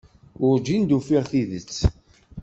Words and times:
Werǧin 0.41 0.83
d-ufin 0.85 1.23
tidet. 1.29 1.73